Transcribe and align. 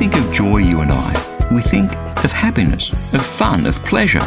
Think 0.00 0.16
of 0.16 0.32
joy, 0.32 0.56
you 0.56 0.80
and 0.80 0.90
I, 0.90 1.48
we 1.52 1.60
think 1.60 1.92
of 2.24 2.32
happiness, 2.32 3.12
of 3.12 3.20
fun, 3.20 3.66
of 3.66 3.76
pleasure. 3.84 4.26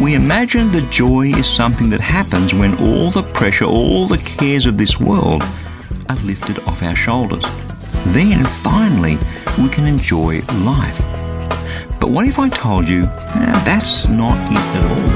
We 0.00 0.14
imagine 0.14 0.70
that 0.70 0.88
joy 0.88 1.32
is 1.34 1.48
something 1.48 1.90
that 1.90 2.00
happens 2.00 2.54
when 2.54 2.78
all 2.78 3.10
the 3.10 3.24
pressure, 3.24 3.64
all 3.64 4.06
the 4.06 4.18
cares 4.18 4.66
of 4.66 4.78
this 4.78 5.00
world 5.00 5.42
are 6.08 6.14
lifted 6.18 6.60
off 6.60 6.84
our 6.84 6.94
shoulders. 6.94 7.42
Then, 8.14 8.44
finally, 8.62 9.18
we 9.60 9.68
can 9.68 9.88
enjoy 9.88 10.42
life. 10.62 11.00
But 11.98 12.10
what 12.10 12.28
if 12.28 12.38
I 12.38 12.48
told 12.48 12.88
you 12.88 13.02
that's 13.66 14.06
not 14.06 14.36
it 14.52 14.58
at 14.76 14.90
all? 14.92 15.08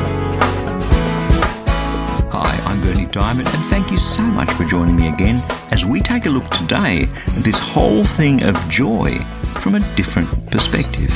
Hi, 2.32 2.60
I'm 2.64 2.80
Berni 2.80 3.06
Dymet, 3.06 3.46
and 3.54 3.64
thank 3.70 3.92
you 3.92 3.98
so 3.98 4.24
much 4.24 4.50
for 4.54 4.64
joining 4.64 4.96
me 4.96 5.06
again 5.06 5.40
as 5.70 5.84
we 5.84 6.00
take 6.00 6.26
a 6.26 6.30
look 6.30 6.50
today 6.50 7.02
at 7.02 7.44
this 7.44 7.60
whole 7.60 8.02
thing 8.02 8.42
of 8.42 8.56
joy 8.68 9.24
from 9.64 9.76
a 9.76 9.96
different 9.96 10.28
perspective. 10.50 11.10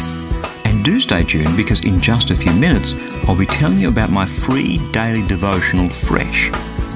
And 0.64 0.82
do 0.82 1.02
stay 1.02 1.22
tuned 1.22 1.54
because 1.54 1.80
in 1.80 2.00
just 2.00 2.30
a 2.30 2.34
few 2.34 2.54
minutes, 2.54 2.94
I'll 3.28 3.36
be 3.36 3.44
telling 3.44 3.78
you 3.78 3.90
about 3.90 4.10
my 4.10 4.24
free 4.24 4.78
daily 4.90 5.26
devotional, 5.26 5.90
Fresh. 5.90 6.50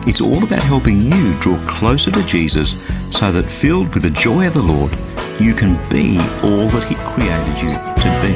It's 0.07 0.23
all 0.23 0.43
about 0.43 0.63
helping 0.63 0.99
you 0.99 1.37
draw 1.41 1.59
closer 1.69 2.11
to 2.11 2.23
Jesus 2.25 2.87
so 3.15 3.31
that 3.31 3.43
filled 3.43 3.93
with 3.93 4.03
the 4.03 4.11
joy 4.11 4.47
of 4.47 4.55
the 4.55 4.63
Lord, 4.63 4.93
you 5.39 5.53
can 5.53 5.75
be 5.91 6.17
all 6.43 6.69
that 6.69 6.85
He 6.89 6.95
created 7.13 7.59
you 7.63 7.73
to 8.01 8.11
be. 8.23 8.33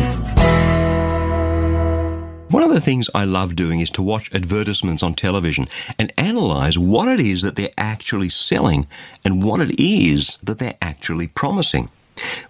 One 2.52 2.62
of 2.62 2.74
the 2.74 2.82
things 2.82 3.08
I 3.14 3.24
love 3.24 3.56
doing 3.56 3.80
is 3.80 3.88
to 3.92 4.02
watch 4.02 4.30
advertisements 4.34 5.02
on 5.02 5.14
television 5.14 5.68
and 5.98 6.12
analyze 6.18 6.78
what 6.78 7.08
it 7.08 7.20
is 7.20 7.40
that 7.40 7.56
they're 7.56 7.70
actually 7.78 8.28
selling 8.28 8.86
and 9.24 9.42
what 9.42 9.62
it 9.62 9.80
is 9.80 10.36
that 10.42 10.58
they're 10.58 10.76
actually 10.82 11.28
promising. 11.28 11.88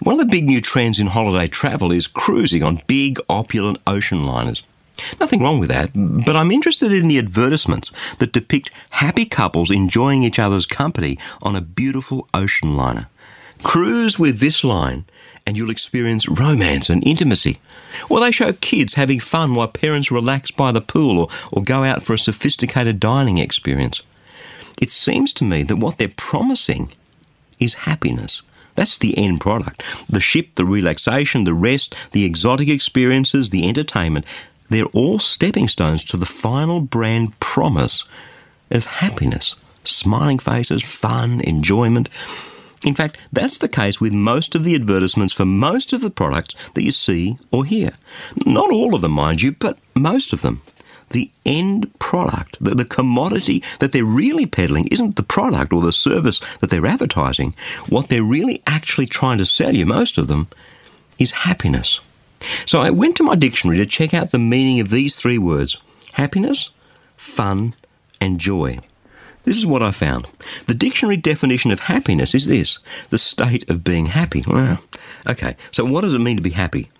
One 0.01 0.19
of 0.19 0.27
the 0.27 0.31
big 0.31 0.45
new 0.45 0.61
trends 0.61 0.99
in 0.99 1.09
holiday 1.09 1.49
travel 1.49 1.93
is 1.93 2.07
cruising 2.07 2.63
on 2.63 2.83
big, 2.87 3.19
opulent 3.29 3.79
ocean 3.87 4.25
liners. 4.25 4.63
Nothing 5.21 5.43
wrong 5.43 5.59
with 5.59 5.69
that, 5.69 5.91
but 5.95 6.37
I'm 6.37 6.51
interested 6.51 6.91
in 6.93 7.09
the 7.09 7.19
advertisements 7.19 7.91
that 8.19 8.33
depict 8.33 8.71
happy 8.91 9.27
couples 9.27 9.71
enjoying 9.71 10.23
each 10.23 10.39
other's 10.39 10.67
company 10.67 11.19
on 11.43 11.55
a 11.55 11.61
beautiful 11.61 12.29
ocean 12.33 12.77
liner. 12.77 13.09
Cruise 13.63 14.19
with 14.19 14.39
this 14.39 14.65
line 14.65 15.05
and 15.47 15.57
you'll 15.57 15.71
experience 15.71 16.29
romance 16.29 16.91
and 16.91 17.07
intimacy. 17.07 17.61
Or 18.11 18.21
they 18.21 18.33
show 18.33 18.53
kids 18.53 18.95
having 18.95 19.21
fun 19.21 19.55
while 19.55 19.69
parents 19.69 20.11
relax 20.11 20.51
by 20.51 20.73
the 20.73 20.81
pool 20.81 21.19
or, 21.19 21.29
or 21.53 21.63
go 21.63 21.85
out 21.85 22.03
for 22.03 22.15
a 22.15 22.19
sophisticated 22.19 22.99
dining 22.99 23.39
experience. 23.39 24.03
It 24.81 24.91
seems 24.91 25.33
to 25.35 25.45
me 25.45 25.63
that 25.63 25.77
what 25.77 25.99
they're 25.99 26.09
promising 26.09 26.93
is 27.61 27.75
happiness. 27.75 28.43
That's 28.77 28.99
the 28.99 29.17
end 29.19 29.41
product. 29.41 29.83
The 30.09 30.21
ship, 30.21 30.55
the 30.55 30.65
relaxation, 30.65 31.45
the 31.45 31.55
rest, 31.55 31.95
the 32.13 32.25
exotic 32.25 32.69
experiences, 32.69 33.51
the 33.51 33.69
entertainment, 33.69 34.25
they're 34.71 34.87
all 34.87 35.19
stepping 35.19 35.69
stones 35.69 36.05
to 36.05 36.17
the 36.17 36.27
final 36.27 36.81
brand 36.81 37.39
promise 37.41 38.05
of 38.71 38.87
happiness. 38.87 39.55
Smiling 39.85 40.39
faces, 40.39 40.83
fun, 40.83 41.41
enjoyment. 41.43 42.09
In 42.85 42.95
fact, 42.95 43.17
that's 43.33 43.59
the 43.59 43.69
case 43.69 44.01
with 44.01 44.13
most 44.13 44.55
of 44.55 44.65
the 44.65 44.75
advertisements 44.75 45.33
for 45.33 45.45
most 45.45 45.93
of 45.93 46.01
the 46.01 46.11
products 46.11 46.55
that 46.75 46.83
you 46.83 46.93
see 46.93 47.39
or 47.51 47.65
hear. 47.65 47.93
Not 48.45 48.71
all 48.71 48.95
of 48.95 49.01
them, 49.01 49.13
mind 49.13 49.43
you, 49.43 49.53
but 49.53 49.79
most 49.95 50.33
of 50.33 50.43
them. 50.43 50.63
The 51.11 51.31
end 51.45 51.97
product, 51.99 52.57
the, 52.61 52.75
the 52.75 52.85
commodity 52.85 53.63
that 53.79 53.93
they're 53.93 54.05
really 54.05 54.47
peddling, 54.47 54.89
isn't 54.89 55.17
the 55.17 55.23
product 55.23 55.73
or 55.73 55.81
the 55.81 55.93
service 55.93 56.41
that 56.61 56.71
they're 56.71 56.87
advertising. 56.87 57.55
What 57.89 58.09
they're 58.09 58.25
really 58.25 58.63
actually 58.67 59.07
trying 59.07 59.39
to 59.39 59.47
sell 59.47 59.75
you, 59.75 59.87
most 59.87 60.19
of 60.19 60.27
them, 60.27 60.49
is 61.19 61.31
happiness. 61.31 62.01
So 62.65 62.81
I 62.81 62.91
went 62.91 63.17
to 63.17 63.23
my 63.23 63.37
dictionary 63.37 63.79
to 63.79 63.87
check 63.87 64.15
out 64.15 64.31
the 64.31 64.39
meaning 64.39 64.81
of 64.81 64.91
these 64.91 65.15
three 65.15 65.39
words 65.39 65.81
happiness, 66.15 66.71
fun, 67.17 67.75
and 68.21 68.39
joy. 68.39 68.79
This 69.45 69.57
is 69.57 69.67
what 69.67 69.83
I 69.83 69.93
found. 69.93 70.27
The 70.67 70.75
dictionary 70.75 71.17
definition 71.17 71.71
of 71.71 71.81
happiness 71.81 72.35
is 72.35 72.47
this 72.47 72.79
the 73.11 73.19
state 73.19 73.69
of 73.71 73.85
being 73.85 74.07
happy. 74.07 74.43
Well, 74.47 74.79
okay, 75.29 75.57
so 75.71 75.85
what 75.85 76.01
does 76.01 76.15
it 76.15 76.21
mean 76.21 76.37
to 76.37 76.43
be 76.43 76.51
happy? 76.51 76.91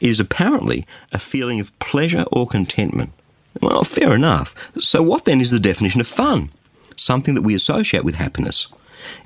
It 0.00 0.10
is 0.10 0.20
apparently 0.20 0.86
a 1.10 1.18
feeling 1.18 1.58
of 1.58 1.76
pleasure 1.78 2.26
or 2.30 2.46
contentment. 2.46 3.12
Well, 3.60 3.84
fair 3.84 4.14
enough. 4.14 4.54
So, 4.78 5.02
what 5.02 5.24
then 5.24 5.40
is 5.40 5.50
the 5.50 5.60
definition 5.60 6.00
of 6.00 6.06
fun? 6.06 6.50
Something 6.96 7.34
that 7.34 7.42
we 7.42 7.54
associate 7.54 8.04
with 8.04 8.16
happiness. 8.16 8.66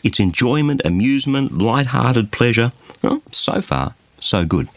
It's 0.03 0.21
enjoyment, 0.21 0.83
amusement, 0.85 1.59
light-hearted 1.59 2.33
pleasure. 2.33 2.73
Well, 3.03 3.23
so 3.31 3.61
far, 3.61 3.95
so 4.19 4.45
good. 4.45 4.69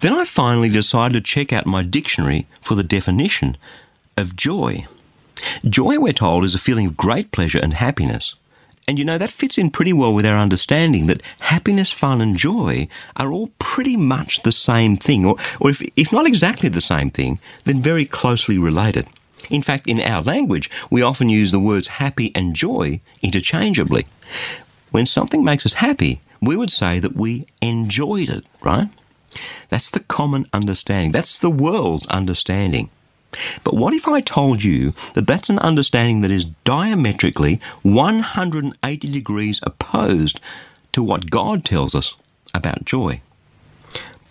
Then 0.00 0.14
I 0.14 0.24
finally 0.24 0.68
decided 0.68 1.14
to 1.14 1.20
check 1.20 1.52
out 1.52 1.66
my 1.66 1.82
dictionary 1.82 2.46
for 2.60 2.74
the 2.74 2.82
definition 2.82 3.56
of 4.16 4.34
joy. 4.34 4.86
Joy, 5.64 5.98
we're 5.98 6.12
told, 6.12 6.44
is 6.44 6.54
a 6.54 6.58
feeling 6.58 6.86
of 6.86 6.96
great 6.96 7.30
pleasure 7.30 7.58
and 7.58 7.74
happiness. 7.74 8.34
And 8.92 8.98
you 8.98 9.06
know, 9.06 9.16
that 9.16 9.30
fits 9.30 9.56
in 9.56 9.70
pretty 9.70 9.94
well 9.94 10.12
with 10.12 10.26
our 10.26 10.36
understanding 10.36 11.06
that 11.06 11.22
happiness, 11.40 11.90
fun, 11.90 12.20
and 12.20 12.36
joy 12.36 12.88
are 13.16 13.32
all 13.32 13.48
pretty 13.58 13.96
much 13.96 14.42
the 14.42 14.52
same 14.52 14.98
thing, 14.98 15.24
or, 15.24 15.36
or 15.60 15.70
if, 15.70 15.80
if 15.96 16.12
not 16.12 16.26
exactly 16.26 16.68
the 16.68 16.82
same 16.82 17.08
thing, 17.08 17.38
then 17.64 17.80
very 17.80 18.04
closely 18.04 18.58
related. 18.58 19.08
In 19.48 19.62
fact, 19.62 19.86
in 19.86 19.98
our 19.98 20.20
language, 20.20 20.70
we 20.90 21.00
often 21.00 21.30
use 21.30 21.52
the 21.52 21.58
words 21.58 21.86
happy 21.86 22.32
and 22.34 22.54
joy 22.54 23.00
interchangeably. 23.22 24.04
When 24.90 25.06
something 25.06 25.42
makes 25.42 25.64
us 25.64 25.80
happy, 25.80 26.20
we 26.42 26.54
would 26.54 26.70
say 26.70 26.98
that 26.98 27.16
we 27.16 27.46
enjoyed 27.62 28.28
it, 28.28 28.44
right? 28.60 28.90
That's 29.70 29.88
the 29.88 30.00
common 30.00 30.44
understanding. 30.52 31.12
That's 31.12 31.38
the 31.38 31.48
world's 31.48 32.04
understanding. 32.08 32.90
But 33.64 33.74
what 33.74 33.94
if 33.94 34.06
I 34.06 34.20
told 34.20 34.62
you 34.62 34.92
that 35.14 35.26
that's 35.26 35.50
an 35.50 35.58
understanding 35.58 36.20
that 36.20 36.30
is 36.30 36.44
diametrically 36.44 37.60
180 37.82 39.08
degrees 39.08 39.60
opposed 39.62 40.40
to 40.92 41.02
what 41.02 41.30
God 41.30 41.64
tells 41.64 41.94
us 41.94 42.14
about 42.54 42.84
joy? 42.84 43.20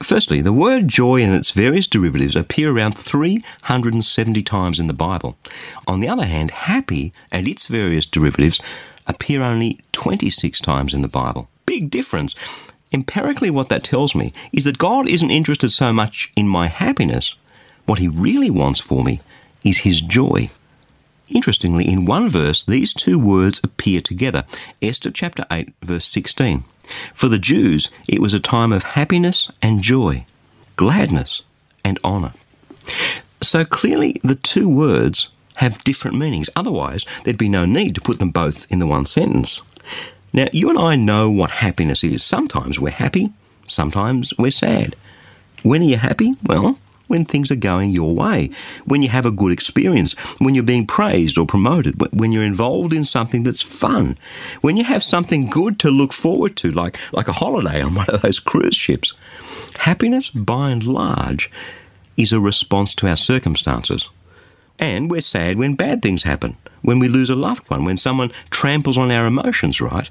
Firstly, 0.04 0.42
the 0.42 0.54
word 0.54 0.88
joy 0.88 1.22
and 1.22 1.34
its 1.34 1.52
various 1.52 1.86
derivatives 1.86 2.36
appear 2.36 2.72
around 2.72 2.98
370 2.98 4.42
times 4.42 4.80
in 4.80 4.88
the 4.88 4.94
Bible. 4.94 5.38
On 5.88 6.00
the 6.00 6.08
other 6.08 6.26
hand, 6.26 6.52
happy 6.52 7.14
and 7.32 7.48
its 7.48 7.68
various 7.68 8.08
derivatives 8.08 8.60
appear 9.06 9.44
only 9.44 9.80
26 9.92 10.60
times 10.62 10.94
in 10.94 11.04
the 11.04 11.08
Bible. 11.08 11.50
Big 11.68 11.92
difference. 11.92 12.34
Empirically, 12.92 13.52
what 13.52 13.70
that 13.70 13.84
tells 13.84 14.16
me 14.16 14.34
is 14.52 14.64
that 14.64 14.80
God 14.80 15.08
isn't 15.08 15.30
interested 15.30 15.70
so 15.70 15.94
much 15.94 16.32
in 16.36 16.48
my 16.48 16.68
happiness 16.68 17.36
what 17.91 18.00
he 18.00 18.07
really 18.07 18.50
wants 18.50 18.79
for 18.79 19.03
me 19.03 19.19
is 19.66 19.79
his 19.79 20.00
joy. 20.00 20.50
Interestingly, 21.28 21.85
in 21.85 22.06
one 22.06 22.29
verse, 22.29 22.63
these 22.63 22.94
two 22.94 23.19
words 23.19 23.59
appear 23.66 24.00
together. 24.00 24.46
Esther 24.81 25.12
chapter 25.12 25.46
8, 25.52 25.74
verse 25.81 26.06
16. 26.06 26.63
For 27.13 27.28
the 27.28 27.38
Jews, 27.38 27.90
it 28.07 28.22
was 28.22 28.34
a 28.34 28.40
time 28.40 28.72
of 28.72 28.84
happiness 28.84 29.52
and 29.61 29.82
joy, 29.82 30.26
gladness 30.78 31.41
and 31.84 31.99
honour. 32.02 32.32
So 33.41 33.66
clearly, 33.66 34.22
the 34.23 34.35
two 34.35 34.73
words 34.73 35.28
have 35.55 35.84
different 35.84 36.17
meanings. 36.17 36.49
Otherwise, 36.55 37.05
there'd 37.26 37.37
be 37.37 37.49
no 37.49 37.66
need 37.66 37.94
to 37.96 38.02
put 38.02 38.20
them 38.20 38.32
both 38.32 38.72
in 38.72 38.79
the 38.79 38.87
one 38.87 39.05
sentence. 39.05 39.61
Now, 40.32 40.47
you 40.53 40.70
and 40.70 40.79
I 40.79 40.96
know 40.96 41.29
what 41.29 41.52
happiness 41.52 42.05
is. 42.05 42.23
Sometimes 42.23 42.79
we're 42.79 42.91
happy, 42.91 43.34
sometimes 43.67 44.34
we're 44.37 44.52
sad. 44.52 44.96
When 45.61 45.82
are 45.82 45.91
you 45.91 45.97
happy? 45.97 46.37
Well, 46.41 46.78
when 47.11 47.25
things 47.25 47.52
are 47.52 47.55
going 47.55 47.91
your 47.91 48.16
way, 48.16 48.49
when 48.85 49.03
you 49.03 49.09
have 49.09 49.25
a 49.25 49.31
good 49.31 49.52
experience, 49.52 50.13
when 50.40 50.55
you're 50.55 50.63
being 50.63 50.87
praised 50.87 51.37
or 51.37 51.46
promoted, 51.46 52.02
when 52.11 52.31
you're 52.31 52.43
involved 52.43 52.93
in 52.93 53.05
something 53.05 53.43
that's 53.43 53.61
fun, 53.61 54.17
when 54.61 54.78
you 54.78 54.84
have 54.84 55.03
something 55.03 55.49
good 55.49 55.78
to 55.79 55.91
look 55.91 56.13
forward 56.13 56.55
to, 56.55 56.72
like, 56.72 56.97
like 57.13 57.28
a 57.28 57.34
holiday 57.34 57.81
on 57.81 57.93
one 58.02 58.09
of 58.09 58.22
those 58.22 58.40
cruise 58.40 58.75
ships. 58.75 59.13
Happiness, 59.78 60.29
by 60.29 60.72
and 60.72 60.87
large, 60.87 61.52
is 62.17 62.31
a 62.31 62.40
response 62.40 62.96
to 62.96 63.08
our 63.08 63.17
circumstances. 63.17 64.09
And 64.79 65.11
we're 65.11 65.22
sad 65.22 65.58
when 65.58 65.75
bad 65.75 66.02
things 66.02 66.23
happen, 66.23 66.58
when 66.81 66.97
we 66.97 67.08
lose 67.08 67.29
a 67.29 67.35
loved 67.35 67.69
one, 67.69 67.85
when 67.85 67.97
someone 67.97 68.31
tramples 68.49 68.97
on 68.97 69.11
our 69.11 69.28
emotions, 69.28 69.79
right? 69.79 70.09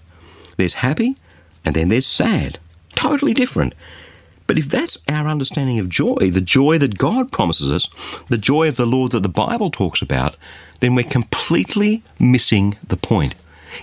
There's 0.56 0.74
happy 0.74 1.16
And 1.64 1.74
then 1.74 1.88
there's 1.88 2.06
sad. 2.06 2.58
Totally 2.94 3.34
different. 3.34 3.74
But 4.50 4.58
if 4.58 4.68
that's 4.68 4.98
our 5.08 5.28
understanding 5.28 5.78
of 5.78 5.88
joy, 5.88 6.28
the 6.32 6.40
joy 6.40 6.76
that 6.78 6.98
God 6.98 7.30
promises 7.30 7.70
us, 7.70 7.86
the 8.30 8.36
joy 8.36 8.66
of 8.66 8.74
the 8.74 8.84
Lord 8.84 9.12
that 9.12 9.22
the 9.22 9.28
Bible 9.28 9.70
talks 9.70 10.02
about, 10.02 10.34
then 10.80 10.96
we're 10.96 11.04
completely 11.04 12.02
missing 12.18 12.76
the 12.84 12.96
point. 12.96 13.36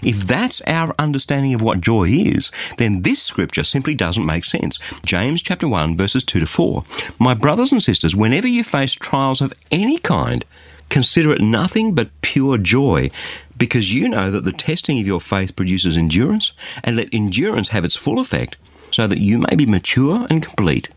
If 0.04 0.28
that's 0.28 0.62
our 0.68 0.94
understanding 1.00 1.54
of 1.54 1.62
what 1.62 1.80
joy 1.80 2.10
is, 2.10 2.52
then 2.78 3.04
this 3.04 3.24
scripture 3.24 3.64
simply 3.64 3.96
doesn't 3.96 4.26
make 4.26 4.44
sense. 4.44 4.78
James 5.06 5.42
chapter 5.42 5.70
1 5.70 5.96
verses 5.96 6.26
2 6.26 6.42
to 6.42 6.46
4. 6.46 6.84
My 7.18 7.34
brothers 7.34 7.72
and 7.72 7.82
sisters, 7.82 8.14
whenever 8.14 8.50
you 8.50 8.66
face 8.66 8.92
trials 8.92 9.40
of 9.40 9.54
any 9.72 9.98
kind, 10.00 10.44
consider 10.90 11.32
it 11.32 11.40
nothing 11.40 11.96
but 11.96 12.10
pure 12.20 12.58
joy, 12.58 13.10
because 13.58 13.94
you 13.94 14.10
know 14.10 14.30
that 14.32 14.44
the 14.44 14.52
testing 14.52 15.00
of 15.00 15.08
your 15.08 15.22
faith 15.22 15.56
produces 15.56 15.96
endurance, 15.96 16.52
and 16.84 16.98
let 16.98 17.14
endurance 17.14 17.70
have 17.70 17.86
its 17.86 17.96
full 17.96 18.20
effect, 18.20 18.58
so 18.98 19.06
that 19.06 19.20
you 19.20 19.38
may 19.38 19.56
be 19.56 19.68
mature 19.68 20.26
and 20.28 20.42
complete, 20.42 20.90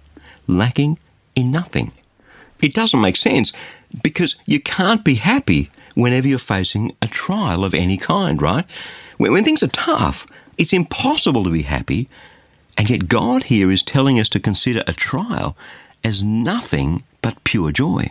lacking 0.46 0.98
in 1.36 1.50
nothing. 1.50 1.92
It 2.62 2.72
doesn't 2.72 2.98
make 2.98 3.18
sense 3.18 3.52
because 4.02 4.36
you 4.46 4.58
can't 4.58 5.04
be 5.04 5.16
happy 5.16 5.70
whenever 5.92 6.26
you're 6.26 6.38
facing 6.38 6.96
a 7.02 7.06
trial 7.06 7.62
of 7.62 7.74
any 7.74 7.98
kind, 7.98 8.40
right? 8.40 8.64
When, 9.18 9.32
when 9.32 9.44
things 9.44 9.62
are 9.62 9.68
tough, 9.68 10.26
it's 10.56 10.72
impossible 10.72 11.44
to 11.44 11.50
be 11.50 11.60
happy, 11.60 12.08
and 12.78 12.88
yet 12.88 13.06
God 13.06 13.42
here 13.44 13.70
is 13.70 13.82
telling 13.82 14.18
us 14.18 14.30
to 14.30 14.40
consider 14.40 14.82
a 14.86 14.94
trial 14.94 15.54
as 16.02 16.22
nothing 16.22 17.02
but 17.20 17.44
pure 17.44 17.70
joy. 17.70 18.10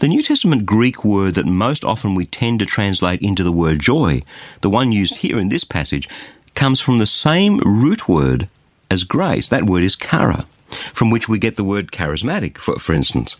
The 0.00 0.08
New 0.08 0.24
Testament 0.24 0.66
Greek 0.66 1.04
word 1.04 1.36
that 1.36 1.46
most 1.46 1.84
often 1.84 2.16
we 2.16 2.26
tend 2.26 2.58
to 2.58 2.66
translate 2.66 3.22
into 3.22 3.44
the 3.44 3.52
word 3.52 3.78
joy, 3.78 4.22
the 4.60 4.70
one 4.70 4.90
used 4.90 5.18
here 5.18 5.38
in 5.38 5.50
this 5.50 5.62
passage, 5.62 6.08
comes 6.56 6.80
from 6.80 6.98
the 6.98 7.06
same 7.06 7.58
root 7.58 8.08
word 8.08 8.48
as 8.90 9.04
grace. 9.04 9.48
That 9.48 9.64
word 9.66 9.82
is 9.82 9.96
chara, 9.96 10.46
from 10.92 11.10
which 11.10 11.28
we 11.28 11.38
get 11.38 11.56
the 11.56 11.64
word 11.64 11.92
charismatic, 11.92 12.58
for, 12.58 12.78
for 12.78 12.92
instance. 12.92 13.36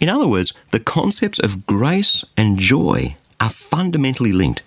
In 0.00 0.08
other 0.08 0.28
words, 0.28 0.52
the 0.70 0.80
concepts 0.80 1.38
of 1.38 1.66
grace 1.66 2.24
and 2.36 2.58
joy 2.58 3.16
are 3.40 3.50
fundamentally 3.50 4.32
linked. 4.32 4.62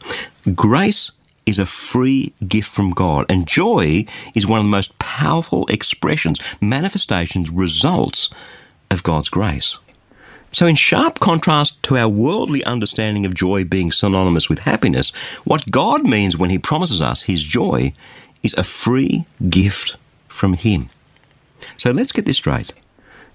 Grace 0.56 1.12
is 1.46 1.60
a 1.60 1.66
free 1.66 2.34
gift 2.48 2.70
from 2.70 2.92
God, 2.92 3.26
and 3.30 3.48
joy 3.48 4.06
is 4.36 4.46
one 4.46 4.60
of 4.60 4.66
the 4.66 4.72
most 4.72 4.98
powerful 5.00 5.66
expressions, 5.68 6.40
manifestations, 6.62 7.50
results 7.50 8.30
of 8.92 9.04
God's 9.04 9.30
grace. 9.30 9.78
So, 10.52 10.66
in 10.66 10.76
sharp 10.76 11.20
contrast 11.20 11.82
to 11.84 11.98
our 11.98 12.10
worldly 12.10 12.64
understanding 12.64 13.26
of 13.26 13.36
joy 13.36 13.64
being 13.64 13.92
synonymous 13.92 14.50
with 14.50 14.60
happiness, 14.60 15.12
what 15.44 15.70
God 15.70 16.08
means 16.08 16.38
when 16.38 16.50
He 16.50 16.58
promises 16.58 17.02
us 17.02 17.24
His 17.24 17.44
joy 17.44 17.94
is 18.44 18.54
a 18.58 18.64
free 18.64 19.26
gift 19.50 19.98
from 20.38 20.54
Him. 20.54 20.90
So, 21.78 21.92
let's 21.92 22.12
get 22.12 22.26
this 22.26 22.38
straight. 22.38 22.74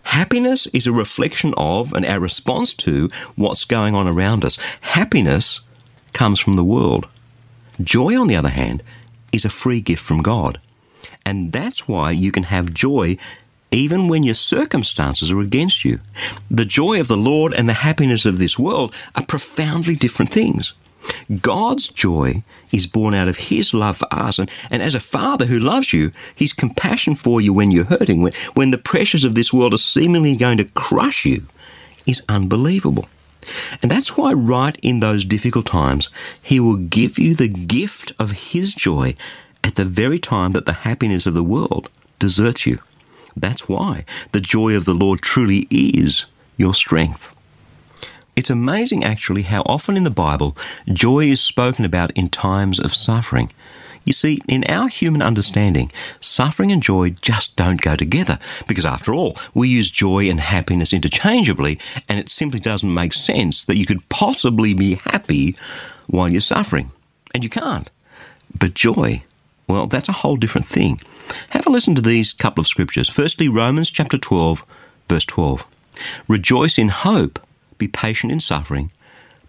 Happiness 0.04 0.66
is 0.68 0.86
a 0.86 0.92
reflection 0.92 1.54
of 1.56 1.92
and 1.92 2.04
our 2.04 2.20
response 2.20 2.72
to 2.74 3.08
what's 3.36 3.64
going 3.64 3.94
on 3.94 4.08
around 4.08 4.44
us. 4.44 4.58
Happiness 4.80 5.60
comes 6.12 6.40
from 6.40 6.54
the 6.54 6.64
world. 6.64 7.08
Joy, 7.82 8.20
on 8.20 8.26
the 8.26 8.36
other 8.36 8.48
hand, 8.48 8.82
is 9.32 9.44
a 9.44 9.50
free 9.50 9.80
gift 9.80 10.02
from 10.02 10.22
God. 10.22 10.60
And 11.24 11.52
that's 11.52 11.86
why 11.88 12.10
you 12.10 12.32
can 12.32 12.44
have 12.44 12.74
joy 12.74 13.16
even 13.70 14.06
when 14.06 14.22
your 14.22 14.34
circumstances 14.34 15.30
are 15.30 15.40
against 15.40 15.84
you. 15.84 15.98
The 16.50 16.66
joy 16.66 17.00
of 17.00 17.08
the 17.08 17.16
Lord 17.16 17.54
and 17.54 17.68
the 17.68 17.72
happiness 17.72 18.26
of 18.26 18.38
this 18.38 18.58
world 18.58 18.94
are 19.14 19.24
profoundly 19.24 19.96
different 19.96 20.30
things. 20.30 20.74
God's 21.40 21.88
joy 21.88 22.44
is 22.72 22.86
born 22.86 23.14
out 23.14 23.28
of 23.28 23.36
His 23.36 23.74
love 23.74 23.98
for 23.98 24.12
us. 24.12 24.38
And, 24.38 24.50
and 24.70 24.82
as 24.82 24.94
a 24.94 25.00
father 25.00 25.46
who 25.46 25.58
loves 25.58 25.92
you, 25.92 26.12
His 26.34 26.52
compassion 26.52 27.14
for 27.14 27.40
you 27.40 27.52
when 27.52 27.70
you're 27.70 27.84
hurting, 27.84 28.22
when, 28.22 28.32
when 28.54 28.70
the 28.70 28.78
pressures 28.78 29.24
of 29.24 29.34
this 29.34 29.52
world 29.52 29.74
are 29.74 29.78
seemingly 29.78 30.36
going 30.36 30.58
to 30.58 30.64
crush 30.64 31.24
you, 31.24 31.46
is 32.06 32.22
unbelievable. 32.28 33.06
And 33.82 33.90
that's 33.90 34.16
why, 34.16 34.32
right 34.32 34.76
in 34.82 35.00
those 35.00 35.24
difficult 35.24 35.66
times, 35.66 36.08
He 36.40 36.60
will 36.60 36.76
give 36.76 37.18
you 37.18 37.34
the 37.34 37.48
gift 37.48 38.12
of 38.18 38.30
His 38.30 38.74
joy 38.74 39.14
at 39.64 39.74
the 39.74 39.84
very 39.84 40.18
time 40.18 40.52
that 40.52 40.66
the 40.66 40.72
happiness 40.72 41.26
of 41.26 41.34
the 41.34 41.42
world 41.42 41.88
deserts 42.18 42.66
you. 42.66 42.78
That's 43.36 43.68
why 43.68 44.04
the 44.32 44.40
joy 44.40 44.76
of 44.76 44.84
the 44.84 44.94
Lord 44.94 45.22
truly 45.22 45.66
is 45.70 46.26
your 46.56 46.74
strength. 46.74 47.34
It's 48.34 48.48
amazing, 48.48 49.04
actually, 49.04 49.42
how 49.42 49.62
often 49.66 49.96
in 49.96 50.04
the 50.04 50.10
Bible 50.10 50.56
joy 50.90 51.26
is 51.26 51.42
spoken 51.42 51.84
about 51.84 52.10
in 52.12 52.30
times 52.30 52.80
of 52.80 52.94
suffering. 52.94 53.52
You 54.06 54.14
see, 54.14 54.40
in 54.48 54.64
our 54.64 54.88
human 54.88 55.20
understanding, 55.20 55.92
suffering 56.18 56.72
and 56.72 56.82
joy 56.82 57.10
just 57.10 57.56
don't 57.56 57.82
go 57.82 57.94
together 57.94 58.38
because, 58.66 58.86
after 58.86 59.12
all, 59.12 59.36
we 59.54 59.68
use 59.68 59.90
joy 59.90 60.30
and 60.30 60.40
happiness 60.40 60.94
interchangeably, 60.94 61.78
and 62.08 62.18
it 62.18 62.30
simply 62.30 62.58
doesn't 62.58 62.92
make 62.92 63.12
sense 63.12 63.64
that 63.66 63.76
you 63.76 63.84
could 63.84 64.08
possibly 64.08 64.72
be 64.72 64.94
happy 64.94 65.54
while 66.06 66.30
you're 66.30 66.40
suffering. 66.40 66.90
And 67.34 67.44
you 67.44 67.50
can't. 67.50 67.90
But 68.58 68.74
joy, 68.74 69.22
well, 69.68 69.86
that's 69.86 70.08
a 70.08 70.12
whole 70.12 70.36
different 70.36 70.66
thing. 70.66 71.00
Have 71.50 71.66
a 71.66 71.70
listen 71.70 71.94
to 71.94 72.02
these 72.02 72.32
couple 72.32 72.62
of 72.62 72.66
scriptures. 72.66 73.08
Firstly, 73.08 73.48
Romans 73.48 73.90
chapter 73.90 74.16
12, 74.16 74.64
verse 75.08 75.24
12. 75.26 75.64
Rejoice 76.28 76.78
in 76.78 76.88
hope 76.88 77.38
be 77.82 77.88
patient 77.88 78.32
in 78.32 78.38
suffering, 78.38 78.92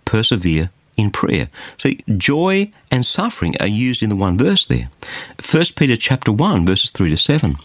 persevere 0.05 0.71
in 0.97 1.11
prayer. 1.11 1.47
See, 1.77 2.03
joy 2.17 2.71
and 2.89 3.05
suffering 3.05 3.55
are 3.59 3.67
used 3.67 4.01
in 4.01 4.09
the 4.09 4.15
one 4.15 4.37
verse 4.37 4.65
there. 4.65 4.89
1 5.39 5.63
Peter 5.75 5.95
chapter 5.95 6.31
1 6.31 6.65
verses 6.65 6.89
3 6.89 7.11
to 7.11 7.17
7. 7.17 7.57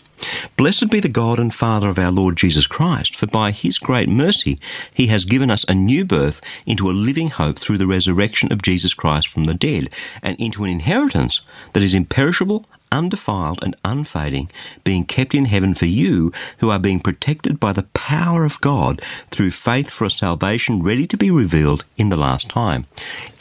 Blessed 0.56 0.90
be 0.90 1.00
the 1.00 1.08
God 1.08 1.38
and 1.38 1.54
Father 1.54 1.88
of 1.88 1.98
our 1.98 2.10
Lord 2.10 2.36
Jesus 2.36 2.66
Christ, 2.66 3.14
for 3.14 3.26
by 3.26 3.50
his 3.50 3.78
great 3.78 4.08
mercy 4.08 4.58
he 4.92 5.06
has 5.06 5.24
given 5.24 5.50
us 5.50 5.64
a 5.68 5.74
new 5.74 6.04
birth 6.04 6.40
into 6.66 6.90
a 6.90 6.92
living 6.92 7.28
hope 7.28 7.58
through 7.58 7.78
the 7.78 7.86
resurrection 7.86 8.52
of 8.52 8.60
Jesus 8.60 8.92
Christ 8.92 9.28
from 9.28 9.44
the 9.44 9.54
dead, 9.54 9.88
and 10.22 10.38
into 10.38 10.64
an 10.64 10.70
inheritance 10.70 11.40
that 11.72 11.82
is 11.82 11.94
imperishable, 11.94 12.66
undefiled 12.90 13.62
and 13.62 13.76
unfading, 13.84 14.50
being 14.84 15.04
kept 15.04 15.34
in 15.34 15.46
heaven 15.46 15.74
for 15.74 15.86
you 15.86 16.32
who 16.58 16.70
are 16.70 16.78
being 16.78 17.00
protected 17.00 17.60
by 17.60 17.72
the 17.72 17.84
power 17.94 18.44
of 18.44 18.60
God 18.60 19.02
through 19.30 19.50
faith 19.50 19.90
for 19.90 20.04
a 20.04 20.10
salvation 20.10 20.82
ready 20.82 21.06
to 21.06 21.16
be 21.16 21.30
revealed 21.30 21.84
in 21.96 22.08
the 22.08 22.16
last 22.16 22.48
time. 22.48 22.86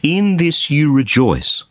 In 0.03 0.37
this 0.37 0.69
you 0.69 0.93
rejoice. 0.93 1.63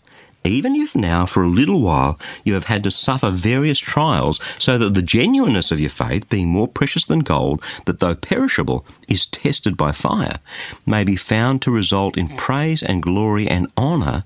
Even 0.45 0.77
if 0.77 0.95
now, 0.95 1.27
for 1.27 1.43
a 1.43 1.49
little 1.49 1.81
while, 1.81 2.21
you 2.45 2.55
have 2.55 2.67
had 2.67 2.85
to 2.85 2.91
suffer 2.91 3.31
various 3.31 3.81
trials, 3.81 4.39
so 4.59 4.79
that 4.79 4.95
the 4.95 5.03
genuineness 5.03 5.73
of 5.73 5.81
your 5.81 5.91
faith, 5.91 6.29
being 6.29 6.49
more 6.49 6.69
precious 6.69 7.05
than 7.05 7.19
gold, 7.21 7.61
that 7.87 7.99
though 7.99 8.15
perishable, 8.15 8.87
is 9.09 9.27
tested 9.27 9.77
by 9.77 9.91
fire, 9.91 10.39
may 10.87 11.03
be 11.03 11.17
found 11.17 11.63
to 11.63 11.73
result 11.73 12.17
in 12.17 12.29
praise 12.37 12.81
and 12.81 13.03
glory 13.03 13.49
and 13.49 13.67
honour 13.77 14.23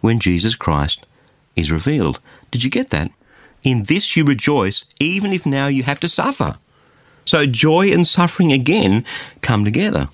when 0.00 0.18
Jesus 0.20 0.54
Christ 0.54 1.04
is 1.56 1.70
revealed. 1.70 2.20
Did 2.50 2.64
you 2.64 2.70
get 2.70 2.90
that? 2.90 3.10
In 3.62 3.84
this 3.84 4.16
you 4.16 4.24
rejoice, 4.24 4.84
even 5.00 5.32
if 5.32 5.44
now 5.44 5.66
you 5.66 5.82
have 5.82 6.00
to 6.00 6.08
suffer. 6.08 6.56
So 7.24 7.44
joy 7.44 7.88
and 7.92 8.06
suffering 8.06 8.52
again 8.52 9.04
come 9.42 9.64
together. 9.64 10.08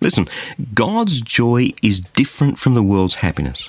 Listen, 0.00 0.28
God's 0.72 1.20
joy 1.20 1.72
is 1.82 2.00
different 2.00 2.58
from 2.58 2.74
the 2.74 2.82
world's 2.82 3.16
happiness. 3.16 3.68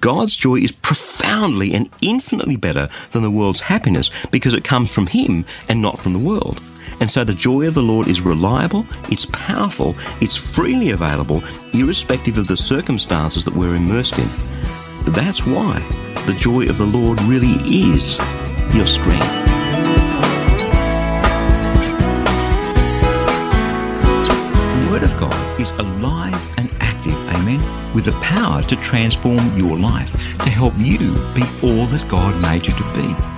God's 0.00 0.34
joy 0.34 0.56
is 0.56 0.72
profoundly 0.72 1.72
and 1.72 1.88
infinitely 2.00 2.56
better 2.56 2.88
than 3.12 3.22
the 3.22 3.30
world's 3.30 3.60
happiness 3.60 4.10
because 4.30 4.54
it 4.54 4.64
comes 4.64 4.90
from 4.90 5.06
Him 5.06 5.44
and 5.68 5.80
not 5.80 5.98
from 5.98 6.14
the 6.14 6.18
world. 6.18 6.60
And 7.00 7.08
so 7.08 7.22
the 7.22 7.34
joy 7.34 7.68
of 7.68 7.74
the 7.74 7.82
Lord 7.82 8.08
is 8.08 8.20
reliable, 8.20 8.86
it's 9.08 9.26
powerful, 9.26 9.94
it's 10.20 10.34
freely 10.34 10.90
available, 10.90 11.44
irrespective 11.72 12.38
of 12.38 12.48
the 12.48 12.56
circumstances 12.56 13.44
that 13.44 13.54
we're 13.54 13.76
immersed 13.76 14.18
in. 14.18 14.28
That's 15.12 15.46
why 15.46 15.80
the 16.26 16.34
joy 16.34 16.66
of 16.66 16.78
the 16.78 16.86
Lord 16.86 17.20
really 17.22 17.54
is 17.64 18.16
your 18.74 18.86
strength. 18.86 19.26
The 24.74 24.88
Word 24.90 25.02
of 25.02 25.16
God 25.18 25.60
is 25.60 25.70
alive 25.72 26.58
and 26.58 26.70
active, 26.80 27.14
amen, 27.36 27.60
with 27.94 28.04
the 28.04 28.18
power 28.20 28.62
to 28.62 28.76
transform 28.76 29.56
your 29.56 29.76
life, 29.76 30.12
to 30.38 30.50
help 30.50 30.74
you 30.78 30.98
be 31.34 31.42
all 31.62 31.86
that 31.86 32.04
God 32.08 32.40
made 32.42 32.66
you 32.66 32.74
to 32.74 32.84
be. 32.94 33.37